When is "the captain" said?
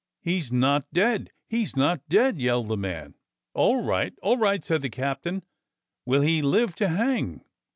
4.81-5.43